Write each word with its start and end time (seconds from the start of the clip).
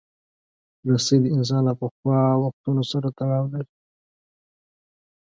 رسۍ 0.89 1.17
د 1.23 1.25
انسان 1.35 1.61
له 1.69 1.73
پخوا 1.79 2.21
وختونو 2.43 2.81
سره 2.91 3.07
تړاو 3.17 3.45
لري. 3.53 3.73